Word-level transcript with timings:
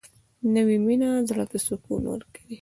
نوې 0.55 0.77
مینه 0.85 1.09
زړه 1.29 1.45
ته 1.51 1.57
سکون 1.65 2.03
ورکوي 2.07 2.57